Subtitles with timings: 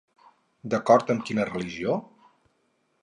[0.75, 1.99] D'acord amb quina religió?